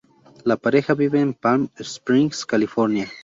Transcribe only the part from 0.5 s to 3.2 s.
pareja vive en Palm Springs, California.